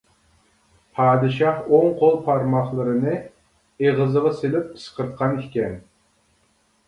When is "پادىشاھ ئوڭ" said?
0.99-1.91